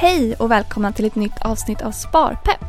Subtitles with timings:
[0.00, 2.64] Hej och välkomna till ett nytt avsnitt av Sparpepp.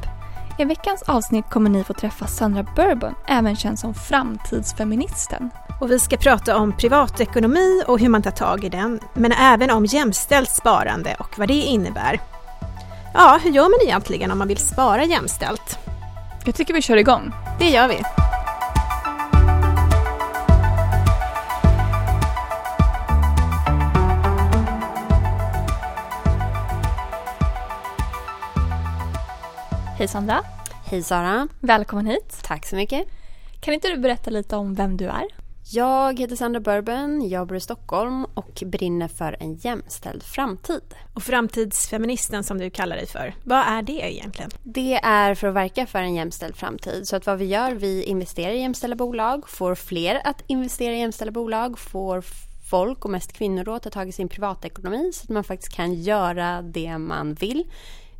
[0.60, 5.50] I veckans avsnitt kommer ni få träffa Sandra Bourbon, även känd som framtidsfeministen.
[5.82, 9.72] Och vi ska prata om privatekonomi och hur man tar tag i den, men även
[9.72, 12.20] om jämställt sparande och vad det innebär.
[13.14, 15.80] Ja, hur gör man egentligen om man vill spara jämställt?
[16.46, 17.32] Jag tycker vi kör igång.
[17.60, 18.21] Det gör vi.
[30.02, 30.44] Hej Sandra.
[30.86, 31.48] Hej Sara.
[31.60, 32.40] Välkommen hit.
[32.44, 33.08] Tack så mycket.
[33.60, 35.24] Kan inte du berätta lite om vem du är?
[35.72, 40.82] Jag heter Sandra Bourbon, jag bor i Stockholm och brinner för en jämställd framtid.
[41.14, 44.52] Och framtidsfeministen som du kallar dig för, vad är det egentligen?
[44.64, 47.08] Det är för att verka för en jämställd framtid.
[47.08, 51.00] Så att vad vi gör, vi investerar i jämställda bolag, får fler att investera i
[51.00, 52.24] jämställda bolag, får
[52.70, 55.74] folk och mest kvinnor då att ta tag i sin privatekonomi så att man faktiskt
[55.74, 57.64] kan göra det man vill.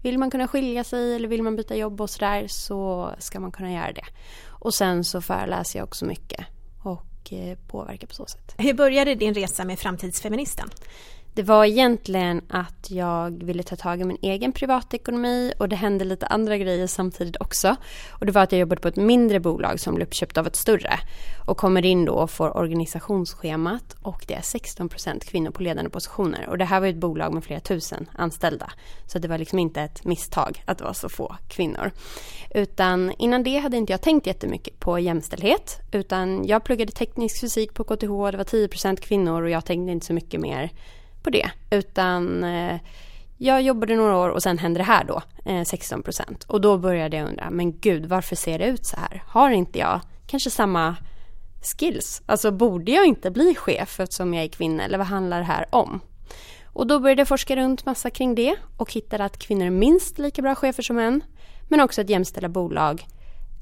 [0.02, 3.52] Vill man kunna skilja sig eller vill man byta jobb och sådär så ska man
[3.52, 4.06] kunna göra det.
[4.48, 6.46] Och sen så föreläser jag också mycket
[6.84, 8.56] och eh, påverkar på så sätt.
[8.58, 10.70] Hur började din resa med framtidsfeministen?
[11.34, 16.06] Det var egentligen att jag ville ta tag i min egen privatekonomi och det hände
[16.06, 17.76] lite andra grejer samtidigt också.
[18.10, 20.56] Och det var att jag jobbade på ett mindre bolag som blev uppköpt av ett
[20.56, 21.00] större
[21.48, 26.50] och kommer in då och får organisationsschemat och det är 16% kvinnor på ledande positioner.
[26.50, 28.72] Och det här var ett bolag med flera tusen anställda.
[29.08, 31.92] Så det var liksom inte ett misstag att det var så få kvinnor.
[32.56, 37.74] Utan innan det hade inte jag tänkt jättemycket på jämställdhet utan jag pluggade teknisk fysik
[37.74, 40.72] på KTH, det var 10% kvinnor och jag tänkte inte så mycket mer
[41.24, 41.52] på det.
[41.70, 42.80] Utan eh,
[43.38, 46.44] jag jobbade några år och sen hände det här då, eh, 16 procent.
[46.44, 49.24] Och då började jag undra, men gud varför ser det ut så här?
[49.28, 50.96] Har inte jag kanske samma
[51.62, 52.22] skills?
[52.26, 55.66] Alltså borde jag inte bli chef eftersom jag är kvinna eller vad handlar det här
[55.70, 56.00] om?
[56.74, 60.20] Och då började jag forska runt massa kring det och hittade att kvinnor är minst
[60.20, 61.22] lika bra chefer som män.
[61.70, 63.06] Men också att jämställda bolag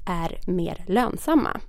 [0.06, 1.60] är mer lönsamma.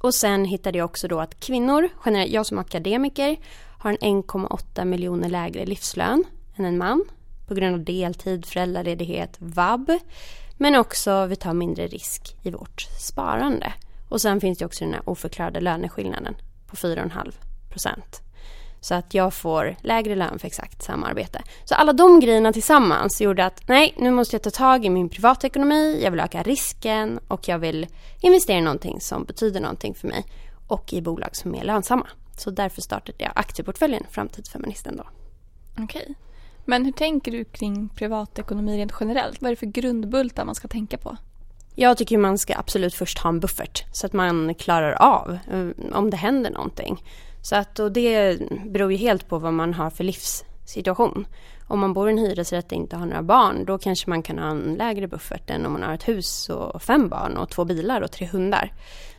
[0.00, 3.36] Och sen hittade jag också då att kvinnor, generellt, jag som akademiker,
[3.80, 6.24] har en 1,8 miljoner lägre livslön
[6.56, 7.04] än en man
[7.48, 9.90] på grund av deltid, föräldraledighet, vab.
[10.56, 13.72] Men också vi tar mindre risk i vårt sparande.
[14.08, 16.36] Och sen finns det också den här oförklarade löneskillnaden
[16.66, 17.32] på 4,5
[17.70, 18.20] procent.
[18.80, 21.42] Så att jag får lägre lön för exakt samma arbete.
[21.64, 25.08] Så alla de grejerna tillsammans gjorde att nej, nu måste jag ta tag i min
[25.08, 27.86] privatekonomi, jag vill öka risken och jag vill
[28.20, 30.24] investera i någonting som betyder någonting för mig
[30.66, 32.06] och i bolag som är lönsamma.
[32.40, 35.04] Så därför startade jag aktieportföljen Framtidsfeministen då.
[35.78, 36.14] Okej.
[36.64, 39.42] Men hur tänker du kring privatekonomi rent generellt?
[39.42, 41.16] Vad är det för grundbultar man ska tänka på?
[41.74, 45.96] Jag tycker man ska absolut först ha en buffert så att man klarar av eh,
[45.96, 47.04] om det händer någonting.
[47.42, 51.26] Så att, och det beror ju helt på vad man har för livssituation.
[51.68, 54.38] Om man bor i en hyresrätt och inte har några barn då kanske man kan
[54.38, 57.64] ha en lägre buffert än om man har ett hus och fem barn och två
[57.64, 58.72] bilar och tre hundar.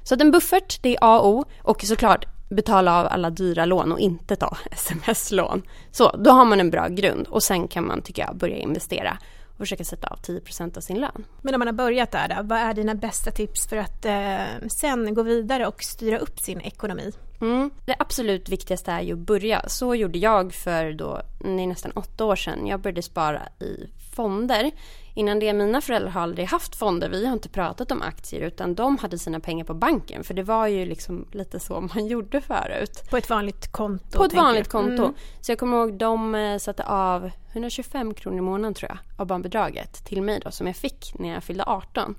[0.03, 3.66] Så att en buffert det är A och O och såklart betala av alla dyra
[3.66, 5.62] lån och inte ta sms-lån.
[5.91, 9.17] Så då har man en bra grund och sen kan man tycker jag börja investera
[9.51, 11.23] och försöka sätta av 10% av sin lön.
[11.41, 14.67] Men om man har börjat där då, vad är dina bästa tips för att eh,
[14.79, 17.11] sen gå vidare och styra upp sin ekonomi?
[17.41, 17.72] Mm.
[17.85, 19.69] Det absolut viktigaste är ju att börja.
[19.69, 22.68] Så gjorde jag för då, nästan åtta år sedan.
[22.68, 24.72] Jag började spara i fonder.
[25.13, 27.09] Innan det, mina föräldrar har aldrig haft fonder.
[27.09, 30.24] Vi har inte pratat om aktier utan de hade sina pengar på banken.
[30.24, 33.09] För det var ju liksom lite så man gjorde förut.
[33.09, 34.18] På ett vanligt konto?
[34.18, 35.03] På ett vanligt konto.
[35.03, 35.13] Mm.
[35.41, 39.28] Så jag kommer ihåg de eh, satte av 125 kronor i månaden tror jag av
[39.28, 42.16] barnbidraget till mig då som jag fick när jag fyllde 18.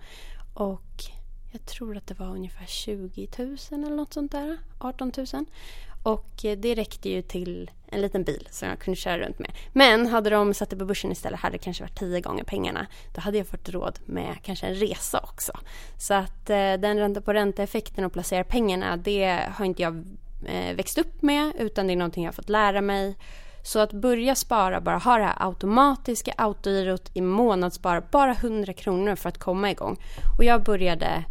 [0.55, 1.05] Och
[1.53, 4.59] jag tror att det var ungefär 20 000 eller något sånt där.
[4.79, 5.27] 18 000.
[6.03, 9.51] Och eh, det räckte ju till en liten bil som jag kunde köra runt med.
[9.73, 12.87] Men hade de satt det på börsen istället hade det kanske varit tio gånger pengarna.
[13.15, 15.53] Då hade jag fått råd med kanske en resa också.
[15.99, 20.05] Så att eh, den ränta på ränta-effekten och placera pengarna det har inte jag
[20.47, 23.17] eh, växt upp med utan det är någonting jag har fått lära mig.
[23.65, 29.17] Så att börja spara, bara ha det här automatiska autogirot i månadsspar, bara 100 kronor
[29.17, 29.97] för att komma igång.
[30.39, 31.25] Och jag började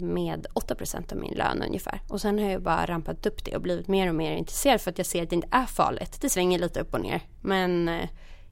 [0.00, 2.00] med 8% av min lön ungefär.
[2.08, 4.90] Och sen har jag bara rampat upp det och blivit mer och mer intresserad för
[4.90, 6.20] att jag ser att det inte är farligt.
[6.20, 7.20] Det svänger lite upp och ner.
[7.40, 8.08] Men eh,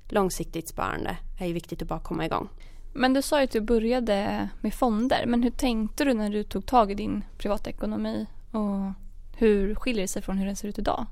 [0.09, 2.49] långsiktigt sparande är ju viktigt att bara komma igång.
[2.93, 5.27] Men du sa ju att du började med fonder.
[5.27, 8.27] Men hur tänkte du när du tog tag i din privatekonomi?
[8.51, 8.93] Och
[9.37, 11.07] hur skiljer det sig från hur den ser ut idag?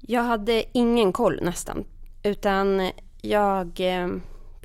[0.00, 1.84] Jag hade ingen koll nästan.
[2.22, 2.90] Utan
[3.20, 4.08] jag eh,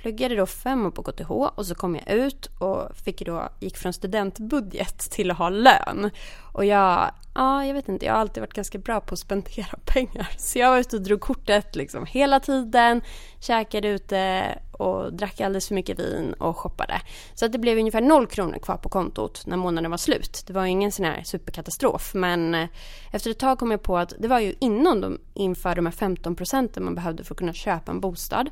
[0.02, 3.78] pluggade då fem år på KTH och så kom jag ut och fick då, gick
[3.78, 6.10] från studentbudget till att ha lön.
[6.54, 9.78] Och jag, ja jag vet inte, jag har alltid varit ganska bra på att spendera
[9.86, 10.30] pengar.
[10.38, 13.02] Så jag var ute och drog kortet liksom hela tiden,
[13.40, 17.02] käkade ute och drack alldeles för mycket vin och shoppade.
[17.34, 20.44] Så att det blev ungefär noll kronor kvar på kontot när månaden var slut.
[20.48, 22.68] Det var ingen sån här superkatastrof men eh,
[23.12, 25.94] efter ett tag kom jag på att det var ju innan de införde de här
[25.94, 28.50] 15 procenten man behövde för att kunna köpa en bostad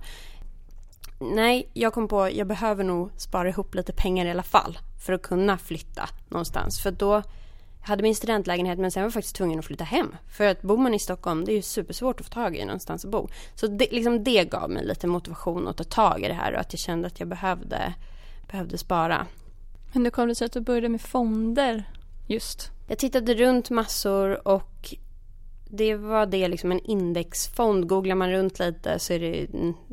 [1.20, 5.14] nej, jag kom på jag behöver nog spara ihop lite pengar i alla fall för
[5.14, 6.80] att kunna flytta någonstans.
[6.80, 7.24] För då
[7.82, 10.16] hade min studentlägenhet men sen var jag faktiskt tvungen att flytta hem.
[10.30, 13.06] För att bor man i Stockholm det är ju supersvårt att få tag i någonstans
[13.06, 13.30] att bo.
[13.56, 16.60] Så det, liksom det gav mig lite motivation att ta tag i det här och
[16.60, 17.94] att jag kände att jag behövde,
[18.52, 19.28] behövde spara.
[19.94, 21.84] Men hur kom det sig att du började med fonder
[22.28, 22.72] just?
[22.88, 24.94] Jag tittade runt massor och
[25.70, 27.88] det var det liksom en indexfond.
[27.88, 29.48] Googlar man runt lite så är det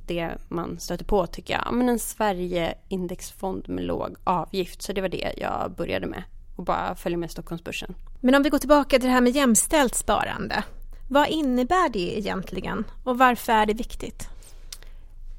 [0.09, 1.75] det man stöter på tycker jag.
[1.75, 4.83] Men en Sverige-indexfond med låg avgift.
[4.83, 6.23] Så det var det jag började med.
[6.57, 7.95] Och bara följa med Stockholmsbörsen.
[8.21, 10.65] Men om vi går tillbaka till det här med jämställt sparande.
[11.09, 12.85] Vad innebär det egentligen?
[13.05, 14.29] Och varför är det viktigt?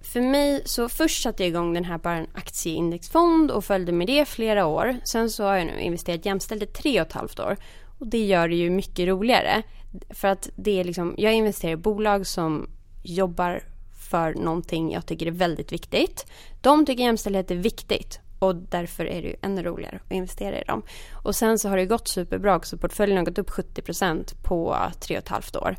[0.02, 4.08] För mig så först satte jag igång den här bara en aktieindexfond och följde med
[4.08, 4.96] det flera år.
[5.04, 7.58] Sen så har jag nu investerat jämställt i tre och ett halvt år.
[8.00, 9.64] Och det gör det ju mycket roligare.
[10.10, 12.70] För att det är liksom, jag investerar i bolag som
[13.04, 13.64] jobbar
[14.10, 16.26] för någonting jag tycker är väldigt viktigt.
[16.62, 20.64] De tycker jämställdhet är viktigt och därför är det ju ännu roligare att investera i
[20.64, 20.84] dem.
[21.24, 22.78] Och sen så har det gått superbra också.
[22.78, 25.76] Portföljen har gått upp 70% på tre och ett halvt år.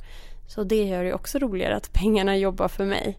[0.49, 3.19] Så det gör det också roligare att pengarna jobbar för mig.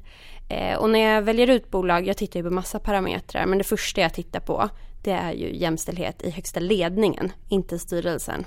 [0.50, 3.63] Eh, och när jag väljer ut bolag, jag tittar ju på massa parametrar, men det
[3.63, 4.69] första jag tittar på
[5.03, 8.45] det är ju jämställdhet i högsta ledningen, inte styrelsen.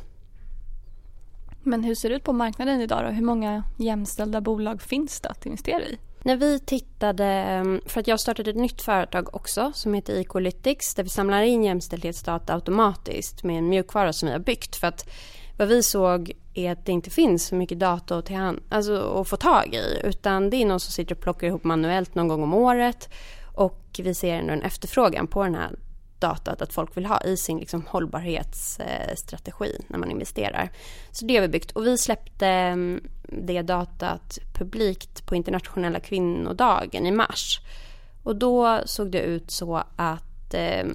[1.62, 3.10] Men hur ser det ut på marknaden idag då?
[3.10, 5.98] Hur många jämställda bolag finns det att investera i?
[6.22, 10.94] När vi tittade, ehm, för att jag startade ett nytt företag också som heter Ecolytics
[10.94, 14.76] där vi samlar in jämställdhetsdata automatiskt med en mjukvara som vi har byggt.
[14.76, 15.08] För att
[15.58, 19.28] vad vi såg är att det inte finns så mycket data att, hand, alltså, att
[19.28, 22.42] få tag i utan det är någon som sitter och plockar ihop manuellt någon gång
[22.42, 23.08] om året
[23.54, 25.70] och vi ser ändå en efterfrågan på den här
[26.20, 30.70] datat att folk vill ha i sin liksom hållbarhetsstrategi eh, när man investerar.
[31.10, 37.06] Så det har vi byggt och vi släppte mm, det datat publikt på internationella kvinnodagen
[37.06, 37.60] i mars.
[38.22, 40.86] Och då såg det ut så att eh,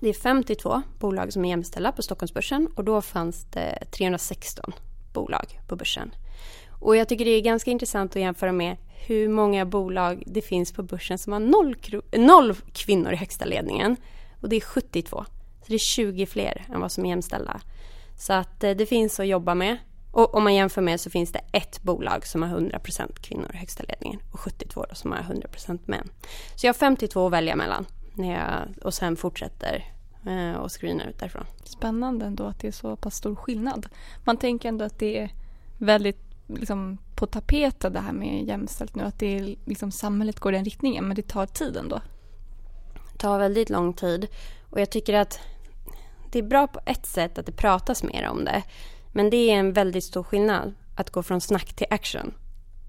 [0.00, 4.72] det är 52 bolag som är jämställda på Stockholmsbörsen och då fanns det 316
[5.12, 6.10] bolag på börsen.
[6.80, 10.72] Och jag tycker det är ganska intressant att jämföra med hur många bolag det finns
[10.72, 11.76] på börsen som har noll,
[12.16, 13.96] noll kvinnor i högsta ledningen
[14.46, 15.24] och det är 72.
[15.60, 17.60] Så det är 20 fler än vad som är jämställda.
[18.18, 19.76] Så att eh, det finns att jobba med.
[20.12, 23.56] Och om man jämför med så finns det ett bolag som har 100% kvinnor i
[23.56, 26.08] högsta ledningen och 72 då som har 100% män.
[26.54, 29.84] Så jag har 52 att välja mellan när jag, och sen fortsätter
[30.26, 31.46] eh, och screenar ut därifrån.
[31.64, 33.86] Spännande ändå att det är så pass stor skillnad.
[34.24, 35.30] Man tänker ändå att det är
[35.78, 39.02] väldigt liksom, på tapeten det här med jämställt nu.
[39.02, 42.00] Att det är, liksom, samhället går i den riktningen men det tar tid ändå
[43.16, 44.26] tar väldigt lång tid.
[44.70, 45.40] Och jag tycker att
[46.32, 48.62] det är bra på ett sätt att det pratas mer om det.
[49.12, 52.34] Men det är en väldigt stor skillnad att gå från snack till action.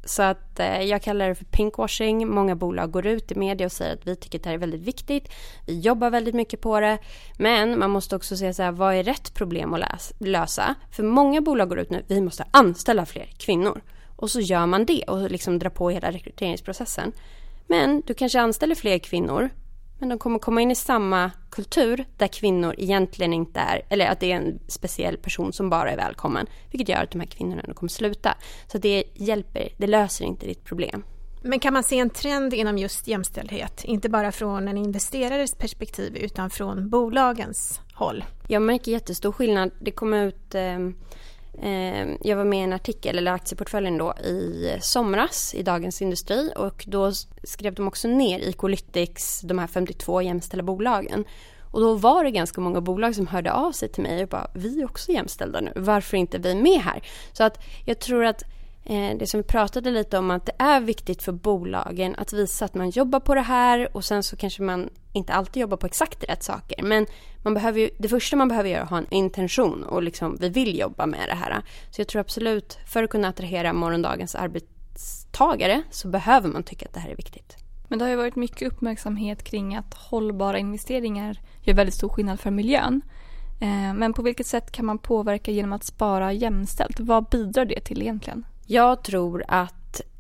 [0.06, 2.28] Så att eh, jag kallar det för pinkwashing.
[2.28, 4.60] Många bolag går ut i media och säger att vi tycker att det här är
[4.60, 5.32] väldigt viktigt.
[5.66, 6.98] Vi jobbar väldigt mycket på det.
[7.38, 10.76] Men man måste också se så här, vad är rätt problem att lösa?
[10.92, 13.82] För många bolag går ut nu, vi måste anställa fler kvinnor.
[14.16, 17.12] Och så gör man det och liksom drar på hela rekryteringsprocessen.
[17.68, 19.50] Men du kanske anställer fler kvinnor
[20.00, 24.20] men de kommer komma in i samma kultur där kvinnor egentligen inte är, eller att
[24.20, 26.48] det är en speciell person som bara är välkommen.
[26.72, 28.38] Vilket gör att de här kvinnorna kommer sluta.
[28.72, 31.04] Så det hjälper, det löser inte ditt problem.
[31.42, 33.84] Men kan man se en trend inom just jämställdhet?
[33.84, 38.26] Inte bara från en investerares perspektiv utan från bolagens håll?
[38.48, 39.72] Jag märker jättestor skillnad.
[39.80, 40.80] Det kom ut eh,
[41.62, 46.52] Ehm, jag var med i en artikel, eller aktieportföljen då, i somras i Dagens Industri
[46.56, 47.12] och då
[47.44, 51.26] skrev de också ner Ecolytics, de här 52 jämställda bolagen.
[51.72, 54.48] Och då var det ganska många bolag som hörde av sig till mig och bara,
[54.54, 57.04] vi är också jämställda nu, varför är inte vi med här?
[57.34, 58.44] Så att jag tror att
[58.86, 62.66] eh, det som vi pratade lite om att det är viktigt för bolagen att visa
[62.66, 65.86] att man jobbar på det här och sen så kanske man inte alltid jobbar på
[65.86, 66.84] exakt rätt saker.
[66.84, 67.06] Men
[67.44, 70.38] man behöver ju, det första man behöver göra är att ha en intention och liksom
[70.40, 71.62] vi vill jobba med det här.
[71.92, 76.94] Så jag tror absolut för att kunna attrahera morgondagens arbetstagare så behöver man tycka att
[76.94, 77.58] det här är viktigt.
[77.88, 82.40] Men det har ju varit mycket uppmärksamhet kring att hållbara investeringar gör väldigt stor skillnad
[82.40, 83.02] för miljön.
[83.60, 87.00] Eh, men på vilket sätt kan man påverka genom att spara jämställt?
[87.00, 88.46] Vad bidrar det till egentligen?
[88.66, 89.77] Jag tror att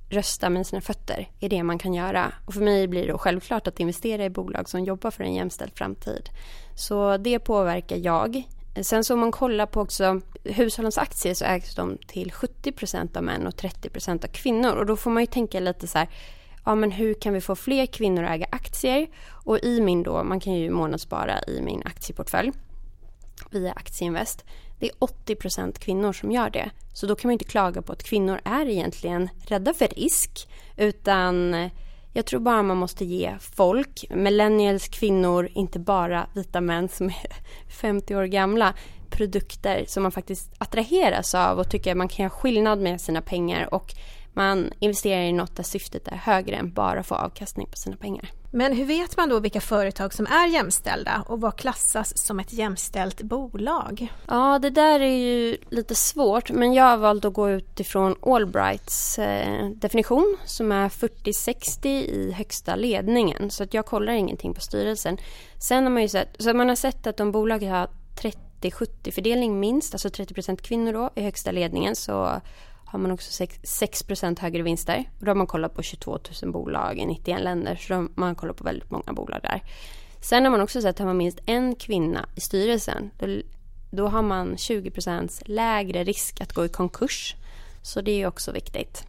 [0.10, 2.32] rösta med sina fötter är det man kan göra.
[2.46, 5.34] Och för mig blir det då självklart att investera i bolag som jobbar för en
[5.34, 6.30] jämställd framtid.
[6.76, 8.44] Så det påverkar jag.
[8.82, 13.24] Sen så om man kollar på också hushållens aktier så ägs de till 70% av
[13.24, 14.76] män och 30% av kvinnor.
[14.76, 16.08] Och då får man ju tänka lite så här,
[16.66, 19.08] ja men hur kan vi få fler kvinnor att äga aktier?
[19.28, 22.52] Och i min då, man kan ju månadsspara i min aktieportfölj
[23.52, 24.46] via Aktieinvest.
[24.80, 26.70] Det är 80% kvinnor som gör det.
[26.94, 30.50] Så då kan man inte klaga på att kvinnor är egentligen rädda för risk.
[30.78, 31.56] Utan
[32.14, 37.36] jag tror bara man måste ge folk, millennials, kvinnor, inte bara vita män som är
[37.68, 38.74] 50 år gamla,
[39.10, 43.74] produkter som man faktiskt attraheras av och tycker man kan göra skillnad med sina pengar
[43.74, 43.94] och
[44.34, 47.98] man investerar i något där syftet är högre än bara att få avkastning på sina
[47.98, 48.32] pengar.
[48.52, 52.54] Men hur vet man då vilka företag som är jämställda och vad klassas som ett
[52.54, 54.08] jämställt bolag?
[54.28, 59.20] Ja, det där är ju lite svårt men jag har valt att gå utifrån Allbrights
[59.20, 65.18] eh, definition som är 40-60 i högsta ledningen så att jag kollar ingenting på styrelsen.
[65.60, 67.90] Sen har man ju sett, så man har sett att om bolaget har
[68.62, 72.42] 30-70 fördelning minst, alltså 30% kvinnor då i högsta ledningen så
[72.88, 74.06] har man också 6, 6
[74.40, 75.10] högre vinster.
[75.20, 77.76] Och då har man kollat på 22 000 bolag i 91 länder.
[77.76, 79.64] Så då man kollar på väldigt många bolag där.
[80.22, 83.42] Sen har man också sett att har man minst en kvinna i styrelsen då,
[83.92, 87.36] då har man 20% lägre risk att gå i konkurs.
[87.82, 89.08] Så det är också viktigt.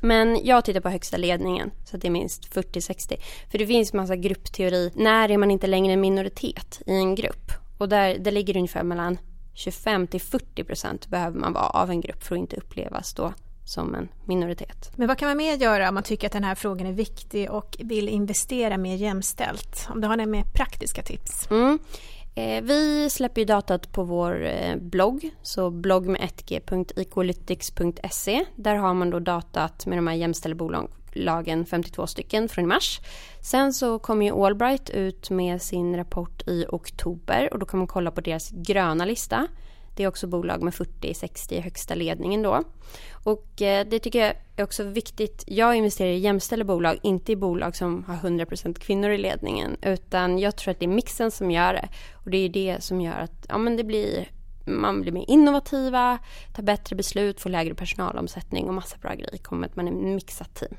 [0.00, 3.16] Men jag tittar på högsta ledningen så att det är minst 40-60.
[3.50, 4.92] För det finns massa gruppteori.
[4.94, 7.52] När är man inte längre en minoritet i en grupp?
[7.78, 9.18] Och där, det ligger ungefär mellan
[9.56, 13.32] 25 till 40 procent behöver man vara av en grupp för att inte upplevas då
[13.64, 14.92] som en minoritet.
[14.96, 17.50] Men vad kan man mer göra om man tycker att den här frågan är viktig
[17.50, 19.88] och vill investera mer jämställt?
[19.90, 21.50] Om du har några mer praktiska tips?
[21.50, 21.78] Mm.
[22.34, 28.44] Eh, vi släpper ju datat på vår eh, blogg, så blogg med 1g.equalytics.se.
[28.56, 32.68] Där har man då datat med de här jämställda bolagen lagen 52 stycken från i
[32.68, 33.00] mars.
[33.42, 37.86] Sen så kom ju Allbright ut med sin rapport i oktober och då kan man
[37.86, 39.46] kolla på deras gröna lista.
[39.96, 42.62] Det är också bolag med 40-60 i högsta ledningen då.
[43.24, 45.44] Och eh, det tycker jag är också viktigt.
[45.46, 49.76] Jag investerar i jämställda bolag, inte i bolag som har 100% kvinnor i ledningen.
[49.82, 51.88] Utan jag tror att det är mixen som gör det.
[52.14, 54.28] Och det är det som gör att ja, men det blir
[54.66, 56.18] man blir mer innovativa,
[56.54, 60.54] tar bättre beslut, får lägre personalomsättning och massa bra grejer kommer att man är mixat
[60.54, 60.76] team.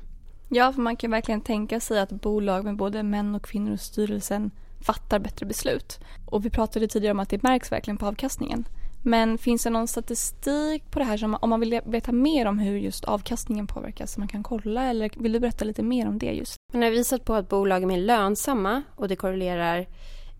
[0.48, 3.78] Ja, för man kan verkligen tänka sig att bolag med både män och kvinnor i
[3.78, 4.50] styrelsen
[4.80, 6.00] fattar bättre beslut.
[6.26, 8.64] Och vi pratade tidigare om att det märks verkligen på avkastningen.
[9.02, 12.58] Men finns det någon statistik på det här som, om man vill veta mer om
[12.58, 16.18] hur just avkastningen påverkas som man kan kolla eller vill du berätta lite mer om
[16.18, 16.56] det just?
[16.72, 19.86] Man har visat på att bolag är mer lönsamma och det korrelerar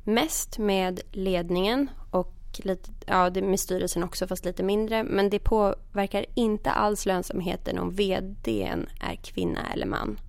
[0.04, 5.02] mest med ledningen och lite, ja, det med styrelsen också fast lite mindre.
[5.02, 10.20] Men det påverkar inte alls lönsamheten om vdn är kvinna eller man.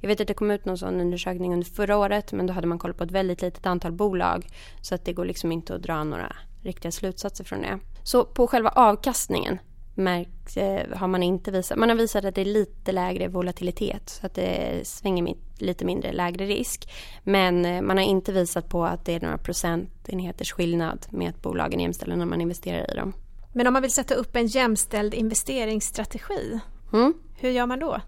[0.00, 2.66] Jag vet att det kom ut någon sån undersökning under förra året men då hade
[2.66, 4.46] man kollat på ett väldigt litet antal bolag
[4.80, 7.78] så att det går liksom inte att dra några riktiga slutsatser från det.
[8.02, 9.58] Så på själva avkastningen
[9.94, 11.78] märks, eh, har man inte visat.
[11.78, 16.12] Man har visat att det är lite lägre volatilitet så att det svänger lite mindre
[16.12, 16.92] lägre risk.
[17.22, 21.42] Men eh, man har inte visat på att det är några procentenheters skillnad med att
[21.42, 23.12] bolagen är jämställda när man investerar i dem.
[23.52, 26.60] Men om man vill sätta upp en jämställd investeringsstrategi,
[26.92, 27.14] mm.
[27.36, 28.00] hur gör man då?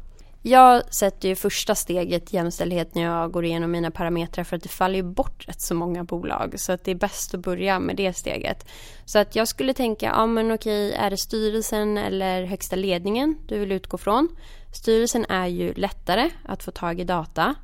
[0.43, 4.69] Jag sätter ju första steget jämställdhet när jag går igenom mina parametrar för att det
[4.69, 7.97] faller ju bort rätt så många bolag så att det är bäst att börja med
[7.97, 8.67] det steget.
[9.05, 13.59] Så att jag skulle tänka, ja men okej, är det styrelsen eller högsta ledningen du
[13.59, 14.29] vill utgå från?
[14.75, 17.55] Styrelsen är ju lättare att få tag i data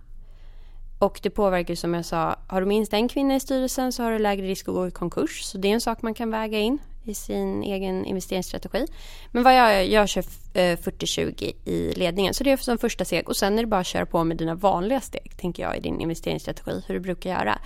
[1.02, 4.10] och det påverkar som jag sa, har du minst en kvinna i styrelsen så har
[4.10, 5.42] du lägre risk att gå i konkurs.
[5.42, 8.86] Så det är en sak man kan väga in i sin egen investeringsstrategi.
[9.32, 12.34] Men vad jag gör, jag kör eh, 40-20 i ledningen.
[12.34, 14.36] Så det är som första steg och sen är det bara att köra på med
[14.36, 17.58] dina vanliga steg, tänker jag, i din investeringsstrategi, hur du brukar göra.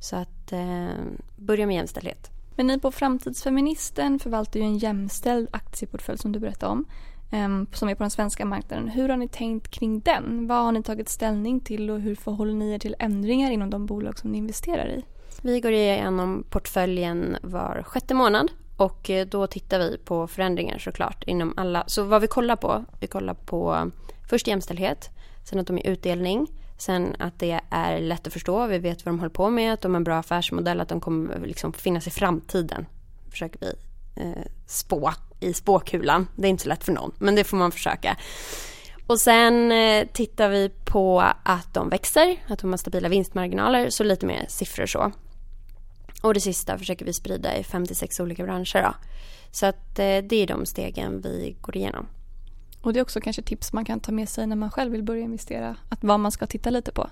[0.00, 0.88] Så att eh,
[1.36, 2.30] börja med jämställdhet.
[2.56, 6.86] Men ni på Framtidsfeministen förvaltar ju en jämställd aktieportfölj som du berättade om.
[7.30, 8.88] Ehm, som är på den svenska marknaden.
[8.88, 10.46] Hur har ni tänkt kring den?
[10.46, 13.86] Vad har ni tagit ställning till och hur förhåller ni er till ändringar inom de
[13.86, 15.04] bolag som ni investerar i?
[15.42, 21.24] Vi går igenom portföljen var sjätte månad och eh, då tittar vi på förändringar såklart
[21.24, 21.84] inom alla.
[21.86, 23.90] Så vad vi kollar på, vi kollar på
[24.28, 25.10] först jämställdhet,
[25.44, 26.46] sen att de är utdelning,
[26.78, 29.80] sen att det är lätt att förstå, vi vet vad de håller på med, att
[29.80, 32.86] de har en bra affärsmodell, att de kommer liksom finnas i framtiden.
[33.30, 33.74] Försöker vi
[34.16, 36.26] eh, spå i spåkulan.
[36.36, 38.16] Det är inte så lätt för någon, men det får man försöka.
[39.06, 44.04] Och sen eh, tittar vi på att de växer, att de har stabila vinstmarginaler, så
[44.04, 45.12] lite mer siffror så.
[46.22, 48.82] Och det sista försöker vi sprida i 56 olika branscher.
[48.82, 48.94] Då.
[49.50, 52.06] Så att eh, det är de stegen vi går igenom.
[52.80, 55.02] Och det är också kanske tips man kan ta med sig när man själv vill
[55.02, 55.76] börja investera.
[55.88, 57.10] Att vad man ska titta lite på.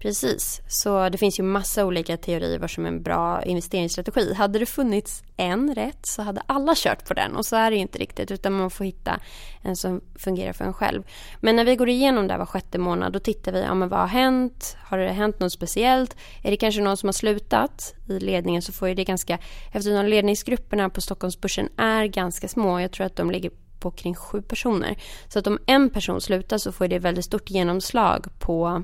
[0.00, 4.34] Precis, så det finns ju massa olika teorier vad som är en bra investeringsstrategi.
[4.34, 7.76] Hade det funnits en rätt så hade alla kört på den och så är det
[7.76, 9.20] inte riktigt utan man får hitta
[9.62, 11.02] en som fungerar för en själv.
[11.40, 13.88] Men när vi går igenom det här var sjätte månad då tittar vi, ja men
[13.88, 14.76] vad har hänt?
[14.84, 16.16] Har det hänt något speciellt?
[16.42, 19.38] Är det kanske någon som har slutat i ledningen så får ju det ganska,
[19.72, 24.42] eftersom ledningsgrupperna på Stockholmsbörsen är ganska små, jag tror att de ligger på kring sju
[24.42, 24.96] personer.
[25.28, 28.82] Så att om en person slutar så får det väldigt stort genomslag på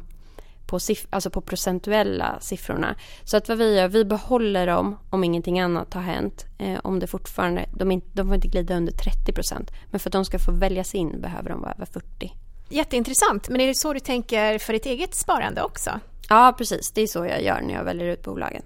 [0.66, 2.94] på, siff- alltså på procentuella siffrorna.
[3.24, 6.44] Så att vad vi gör, vi behåller dem om ingenting annat har hänt.
[6.58, 9.70] Eh, om det fortfarande, de, in, de får inte glida under 30 procent.
[9.90, 12.32] Men för att de ska få väljas in behöver de vara över 40.
[12.68, 16.00] Jätteintressant, men är det så du tänker för ditt eget sparande också?
[16.28, 16.90] Ja, precis.
[16.92, 18.62] Det är så jag gör när jag väljer ut bolagen.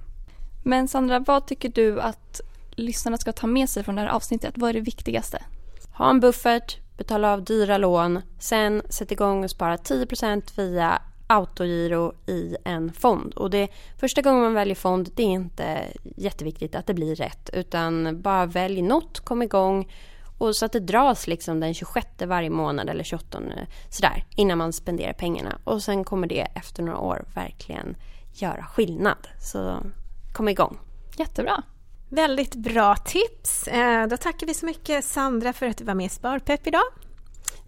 [0.65, 2.41] Men Sandra, vad tycker du att
[2.71, 4.55] lyssnarna ska ta med sig från det här avsnittet?
[4.57, 5.43] Vad är det viktigaste?
[5.93, 12.13] Ha en buffert, betala av dyra lån, sen sätt igång och spara 10% via autogiro
[12.27, 13.35] i en fond.
[13.35, 13.69] Och det,
[14.01, 15.79] första gången man väljer fond, det är inte
[16.17, 17.51] jätteviktigt att det blir rätt.
[17.53, 19.93] Utan bara välj något, kom igång
[20.39, 23.39] och så att det dras liksom den 26 varje månad eller 28
[23.89, 25.59] sådär innan man spenderar pengarna.
[25.65, 27.97] Och sen kommer det efter några år verkligen
[28.33, 29.29] göra skillnad.
[29.41, 29.77] Så
[30.33, 30.79] kom igång.
[31.17, 31.63] Jättebra.
[32.09, 33.69] Väldigt bra tips.
[33.69, 36.85] Eh, då tackar vi så mycket Sandra för att du var med i Sparpepp idag.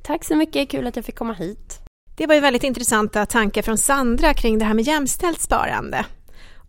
[0.03, 1.82] Tack så mycket, kul att jag fick komma hit.
[2.17, 6.05] Det var ju väldigt intressanta tankar från Sandra kring det här med jämställt sparande.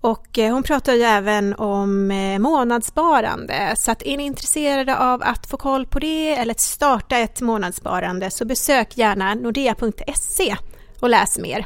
[0.02, 5.24] Och eh, hon pratar ju även om eh, månadssparande, så att är ni intresserade av
[5.24, 10.56] att få koll på det eller att starta ett månadssparande så besök gärna nordea.se
[11.00, 11.66] och läs mer.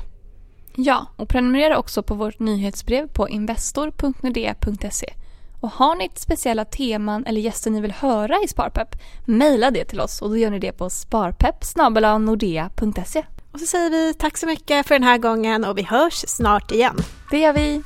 [0.76, 5.14] Ja, och prenumerera också på vårt nyhetsbrev på investor.nordea.se.
[5.62, 9.86] Och har ni ett speciella teman eller gäster ni vill höra i Sparpepp, mejla det
[9.86, 11.66] till oss och då gör ni det på sparpepp
[12.20, 13.24] nordea.se.
[13.58, 16.72] Och så säger vi tack så mycket för den här gången och vi hörs snart
[16.72, 16.96] igen.
[17.32, 17.84] Det gör vi.